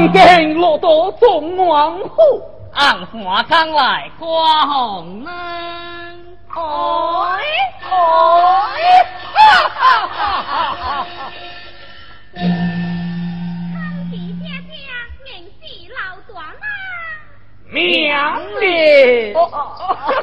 [0.00, 5.30] 王正落到中王府，按花岗来挂红呢。
[6.48, 6.58] 哎
[7.82, 7.90] 哎，
[9.34, 9.78] 哈哈
[10.08, 11.28] 哈哈哈哈！
[12.34, 12.40] 看
[14.10, 14.72] 地听听，
[15.22, 15.28] 名
[15.60, 15.62] 字
[15.92, 16.00] 老
[16.32, 16.64] 大嘛。
[17.70, 18.64] 娘哩！
[19.34, 20.16] 哈哈哈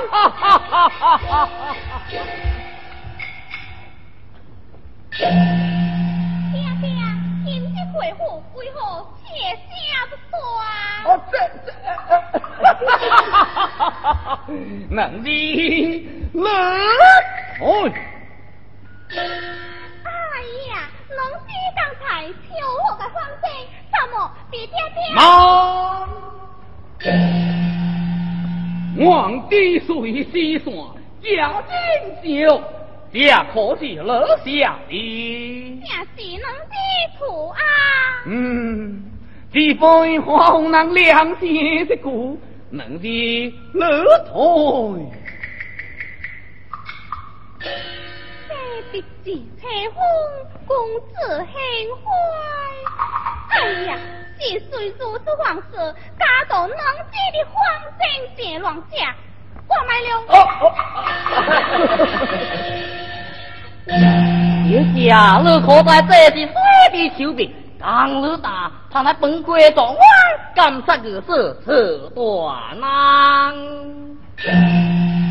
[0.00, 1.48] 哈哈哈！
[9.42, 10.38] 何切声不断？
[11.04, 11.34] 哦，这
[11.66, 13.90] 这，哈哈哈哈
[14.34, 14.46] 哈！
[14.88, 16.44] 能力乐
[17.90, 17.94] 开。
[19.14, 19.18] 哎
[20.70, 20.72] 呀，
[21.10, 21.46] 农夫
[21.76, 22.40] 刚才求
[22.84, 23.44] 我的风声，
[23.90, 24.14] 怎么
[24.50, 24.98] 比爹爹？
[25.14, 25.20] 妈，
[28.98, 30.72] 皇帝随西山，
[31.22, 31.62] 将
[32.22, 32.62] 进酒。
[33.12, 36.74] 也可是乐下的，也是能知
[37.18, 37.20] 苦
[37.50, 37.60] 啊。
[38.24, 39.11] 嗯，
[39.52, 42.40] 只非花红能两心的故，
[42.70, 44.32] 能知乐台。
[48.48, 48.54] 这
[48.90, 50.00] 笔字车风，
[50.66, 51.12] 公子
[51.52, 51.54] 幸
[51.96, 52.02] 怀。
[53.50, 53.90] 哎呀，
[54.40, 55.76] 是谁如此皇室，
[56.18, 57.54] 家道能知的荒
[57.98, 58.00] 生
[58.34, 59.14] 结乱家？
[59.68, 60.10] 我买了。
[64.64, 66.50] 一家乐可在这是水
[66.92, 67.52] 的丘边，
[67.82, 70.00] 当日大，他来本官状元，
[70.54, 73.52] 感杀个事此断难。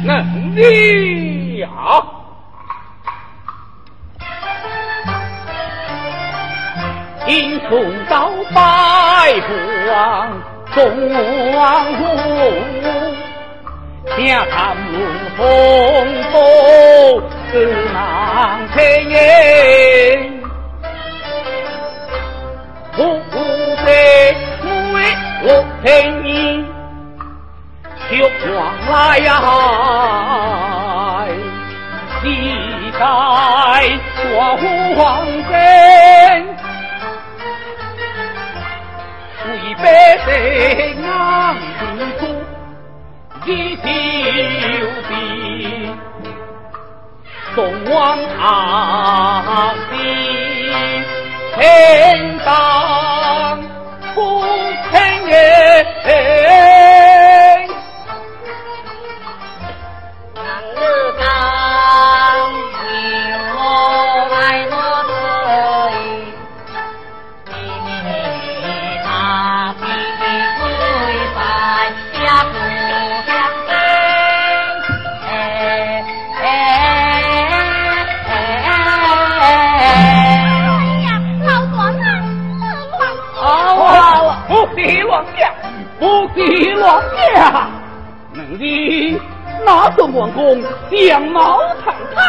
[0.03, 2.05] 能力好，
[7.27, 9.33] 英雄到拜
[9.89, 10.27] 王，
[10.75, 12.05] 中王府。
[14.17, 14.99] 下堂论
[15.37, 15.47] 风
[16.33, 20.40] 波，只能听言。
[25.83, 26.63] 我听言，
[28.07, 28.21] 却
[28.53, 28.59] 往
[28.91, 29.29] 来呀，
[32.21, 32.25] 几
[32.99, 33.01] 代
[34.13, 34.21] 说
[34.95, 34.99] 皇
[35.49, 35.51] 真，
[39.47, 39.49] 为
[39.81, 39.83] 百
[40.23, 40.29] 姓
[41.03, 41.09] 安
[42.19, 42.21] 定。
[43.43, 43.81] 一袖
[45.09, 45.11] 笔，
[47.55, 47.57] 送
[47.91, 47.97] 往
[48.37, 48.39] 唐
[49.89, 49.91] 西，
[51.55, 51.59] 天
[52.45, 52.47] 当
[54.13, 54.19] 不
[54.91, 54.93] 平
[55.31, 55.70] 耶。
[86.41, 87.03] 不必乱
[87.35, 87.69] 讲，
[88.33, 89.21] 能的
[89.63, 90.59] 那种王公
[90.89, 92.25] 相貌堂堂，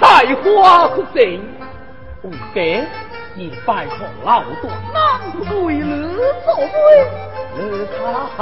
[0.00, 1.40] 才华出众，
[2.22, 2.60] 不该
[3.34, 4.98] 以拜托老段那
[5.64, 5.86] 为了
[6.44, 6.68] 作威，
[7.56, 7.58] 而
[8.36, 8.38] 他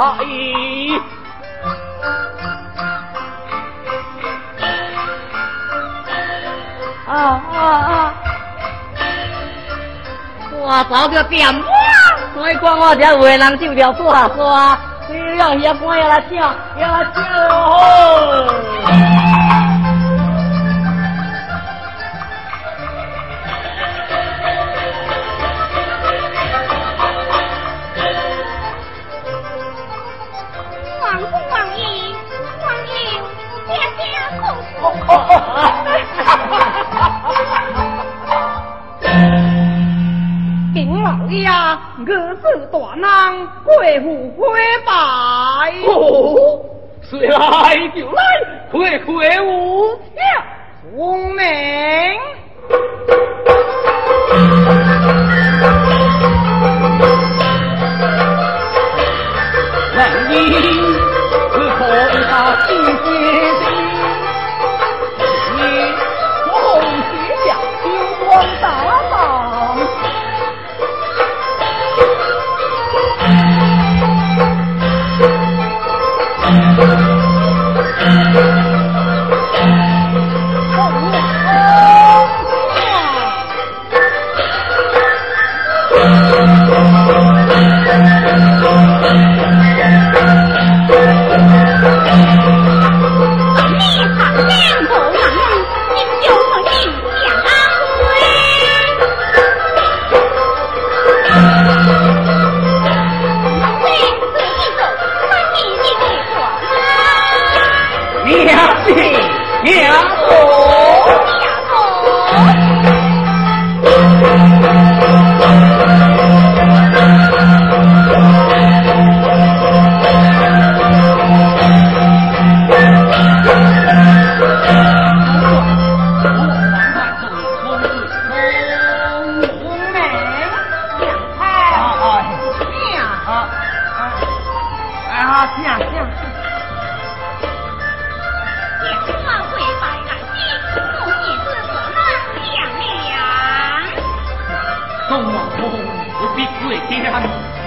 [7.06, 8.15] 啊啊啊！
[10.59, 11.65] 我早就点我。
[12.34, 14.78] 所以讲，我这为人就了耍耍，
[15.55, 17.23] 要官要来抢，要来抢
[31.03, 31.81] 王公王爷，
[32.61, 32.93] 王爷，
[33.67, 34.01] 爹爹
[34.41, 34.45] 老
[41.29, 41.39] 爷，
[42.05, 42.11] 我
[42.43, 43.05] 是大难，
[43.65, 43.71] 贵
[44.01, 44.05] 府
[44.37, 44.51] 跪拜。
[44.51, 44.75] 哦，说
[47.21, 48.22] 来就来，
[48.71, 49.66] 快快舞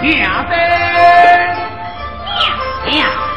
[0.01, 0.53] 跪降，下拜。
[2.85, 3.29] 降呀。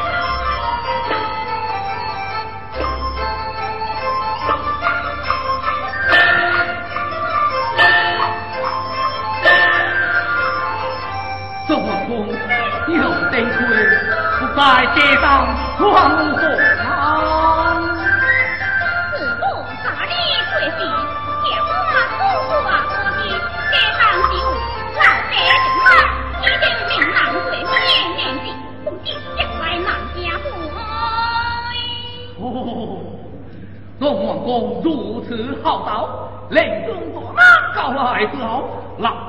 [14.63, 16.42] 在街上闯祸啊！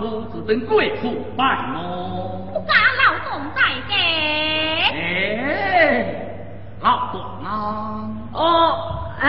[0.03, 1.79] 夫只等贵妇拜我。
[2.53, 3.91] 不敢老宋在家。
[4.93, 6.05] 哎，
[6.81, 7.47] 老总啊！
[8.33, 8.43] 哦，
[9.21, 9.25] 哎，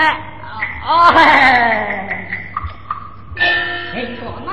[0.87, 2.27] 哦哎，
[3.93, 4.51] 听说那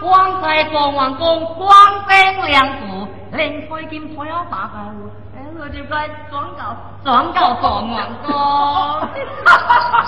[0.00, 1.68] 光在庄王宫光
[2.08, 8.32] 灯亮处，令推金推了八百户，哎，我就该转告转告庄王宫。
[9.44, 10.04] 哈哈哈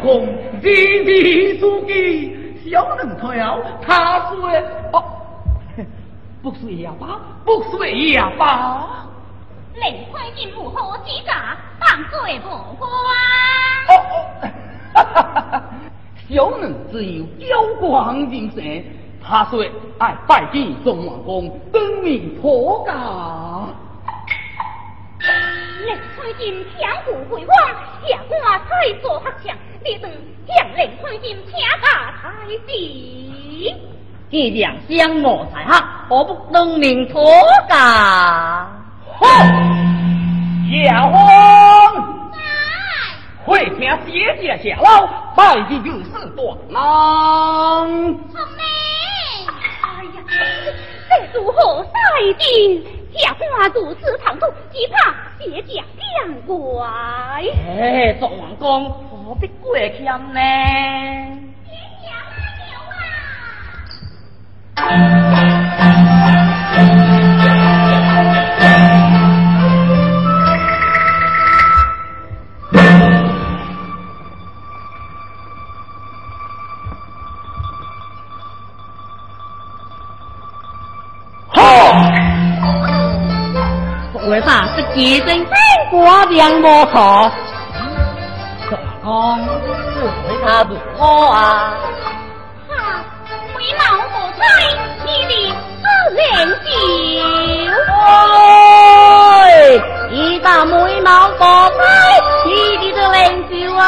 [0.00, 0.26] 公
[0.62, 4.48] 日日书记，小人推了，他说
[4.92, 5.04] 哦。
[6.40, 9.06] 不是哑巴，不是哑巴。
[9.74, 12.48] 令快进幕后稽查，当罪不
[12.78, 12.90] 关。
[13.88, 13.92] 哦
[14.94, 15.62] 哦，
[16.28, 18.84] 小人只有交光人生，
[19.24, 19.64] 他说
[19.98, 22.92] 爱拜见宋王公，登名破家。
[25.86, 27.56] 令快进强护回王，
[28.08, 30.10] 下官再做黑枪，你等
[30.46, 32.58] 将令快进请他才是。
[34.30, 35.72] 既然相我才黑，
[36.08, 37.22] 何不登明脱
[37.68, 38.66] 甲？
[39.18, 39.26] 好，
[40.84, 42.30] 亚皇，
[43.44, 46.80] 会听姐姐下楼，拜见御史大郎。
[46.80, 48.62] 好妹，
[49.82, 50.16] 哎呀，
[51.10, 51.90] 这如何赛
[52.38, 52.82] 定？
[53.14, 56.56] 下官如此唐突，只怕姐姐见怪。
[57.68, 58.90] 哎，宋王公
[59.24, 60.04] 何必过谦
[60.34, 60.40] 呢？
[81.54, 81.62] 好，
[84.28, 85.46] 为啥是结真
[85.90, 87.32] 国良莫可？
[89.02, 89.10] 怎讲？
[90.28, 91.36] 为他如何啊？
[93.78, 94.40] 老不猜
[95.04, 95.30] 你的
[96.10, 96.66] 自然酒，
[97.96, 99.80] 哎，
[100.10, 101.80] 一打眉毛不猜
[102.44, 103.16] 你的自然
[103.48, 103.82] 酒啊！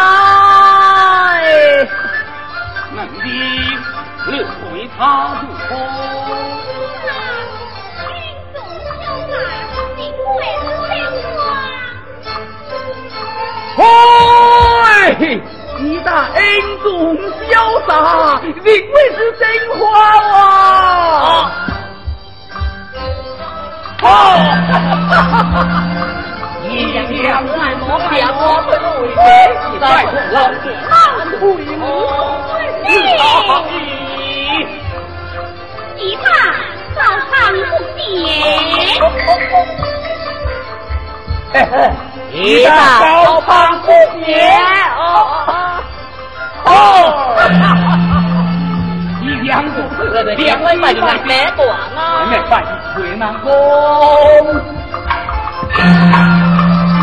[2.94, 3.24] 能的
[4.26, 4.32] 六
[4.70, 4.98] 对他
[5.42, 5.70] 如何？
[13.76, 13.84] 哎！
[15.18, 15.40] 嘿
[15.78, 16.42] 你大恩
[16.82, 17.16] 重
[17.48, 17.52] 潇
[17.86, 18.72] 洒，你会
[19.16, 19.42] 是真
[19.78, 19.82] 话
[20.32, 20.36] 啊！
[24.02, 24.06] 哦，
[26.62, 29.18] 你两两在磨面，我不会别
[29.80, 29.82] 在
[30.30, 30.92] 老子难
[31.40, 31.42] 回
[32.84, 32.88] 你。
[35.96, 36.24] 你怕
[36.94, 36.98] 早
[37.30, 37.32] 餐
[37.70, 37.98] 不接？
[42.32, 42.68] 你怕
[43.00, 43.02] 早
[43.42, 43.48] 餐
[43.82, 43.86] 不
[50.94, 51.98] 两位拜来买短啊，
[52.30, 52.52] 买拜
[52.94, 53.50] 回南宫。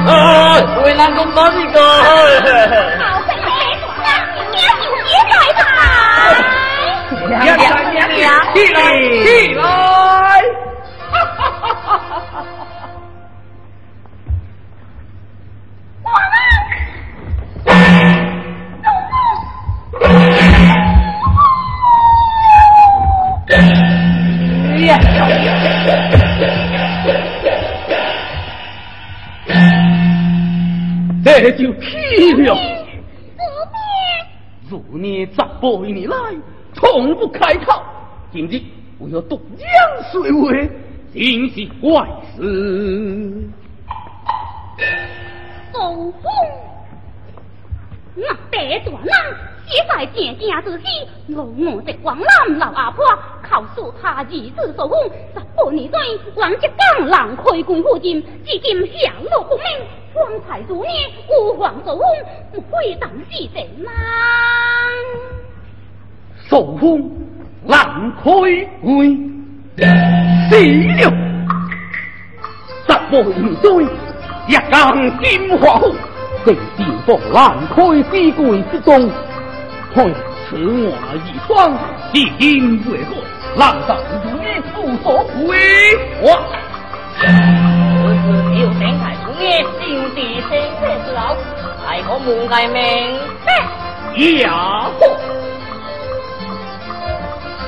[0.08, 0.10] 啊，
[0.82, 1.80] 回南宫哪里个？
[1.82, 1.86] 好
[3.26, 3.50] 快买
[3.82, 4.08] 短啊，
[4.52, 5.64] 你要就别来吧。
[7.28, 7.60] 两两
[7.94, 8.20] 两两，
[8.54, 8.78] 起来
[9.26, 9.60] 起来！
[31.42, 32.56] 这就气了。
[34.70, 36.16] 如你这么年来
[36.72, 37.82] 从不开口，
[38.32, 38.62] 今日
[39.00, 39.68] 我要东江
[40.12, 40.70] 水位，
[41.12, 43.50] 真是怪事。
[45.72, 46.22] 宋风，
[48.18, 49.12] 我白大人
[49.66, 50.86] 写在正正之时，
[51.30, 53.04] 老我这广南老阿婆
[53.50, 54.96] 告诉他儿子所封，
[55.34, 56.00] 十八年前
[56.36, 59.66] 王吉刚郎开棺附近，至今下落不明。
[60.22, 60.94] 光彩如年
[61.30, 62.06] 吾皇所封，
[62.70, 63.92] 非当是谁吗？
[66.48, 67.10] 受封
[67.66, 68.30] 郎开
[68.84, 69.32] 棺。
[70.48, 70.56] 死
[71.00, 71.12] 了！
[72.86, 73.84] 十八年追，
[74.48, 75.84] 一更金华府，
[76.46, 79.10] 正殿房难开飞柜之中。
[79.96, 80.06] 看
[80.48, 80.94] 此我
[81.26, 81.74] 一双，
[82.14, 83.10] 至今为何？
[83.58, 84.46] 浪荡如你
[84.78, 85.58] 无所归？
[86.22, 86.26] 我
[87.18, 88.82] 此次有天
[89.52, 91.36] 台主业，定地生财之劳，
[91.86, 93.20] 还可蒙盖名？
[94.40, 94.90] 呀！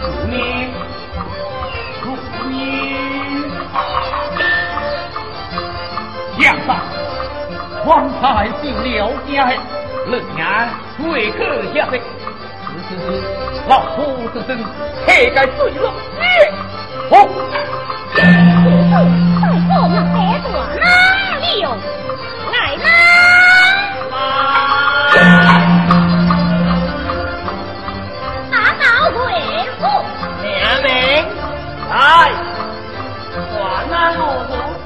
[0.02, 0.38] 主业。
[6.40, 6.78] 将上，
[7.86, 9.32] 方才就了解，
[10.10, 10.70] 人家
[11.10, 12.02] 未可下罪。
[12.88, 13.02] 此时
[13.68, 13.98] 老夫
[14.34, 14.58] 之身，
[15.06, 15.94] 岂该坠落？
[17.10, 17.28] 好，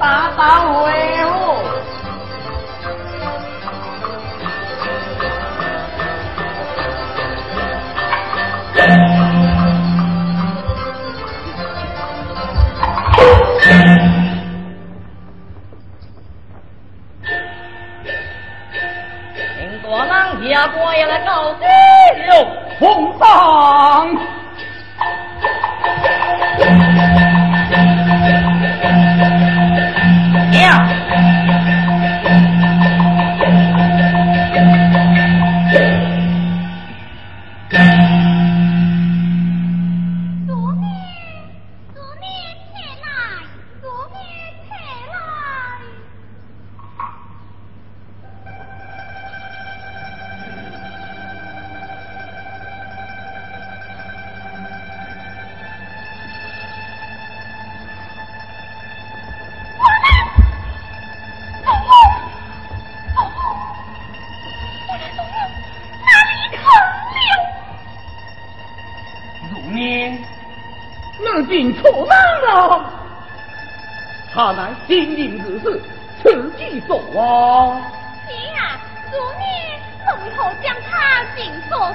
[0.07, 0.85] 路中打倒鬼
[1.23, 1.27] 妇。
[20.49, 21.67] 下官要来告罪
[22.25, 22.31] 了，
[22.79, 24.26] 奉上。